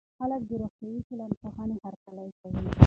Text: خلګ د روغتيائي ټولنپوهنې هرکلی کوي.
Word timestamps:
خلګ 0.19 0.41
د 0.49 0.51
روغتيائي 0.61 0.99
ټولنپوهنې 1.07 1.75
هرکلی 1.83 2.27
کوي. 2.39 2.59